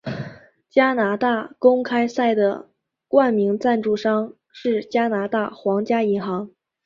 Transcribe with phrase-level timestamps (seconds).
[0.67, 2.71] 加拿大公开赛的
[3.07, 6.49] 冠名赞助商是加拿大皇家银行。